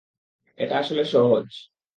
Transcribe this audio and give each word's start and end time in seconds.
এটা 0.57 0.75
আসলে 0.79 1.03
সহজ। 1.05 1.47